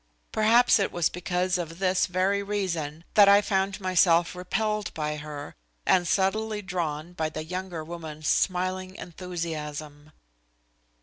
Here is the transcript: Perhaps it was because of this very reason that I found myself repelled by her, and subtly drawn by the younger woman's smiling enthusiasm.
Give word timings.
Perhaps 0.31 0.79
it 0.79 0.91
was 0.91 1.09
because 1.09 1.59
of 1.59 1.77
this 1.77 2.07
very 2.07 2.41
reason 2.41 3.03
that 3.13 3.29
I 3.29 3.39
found 3.39 3.79
myself 3.79 4.33
repelled 4.33 4.91
by 4.95 5.17
her, 5.17 5.53
and 5.85 6.07
subtly 6.07 6.63
drawn 6.63 7.13
by 7.13 7.29
the 7.29 7.43
younger 7.43 7.83
woman's 7.83 8.27
smiling 8.27 8.95
enthusiasm. 8.95 10.11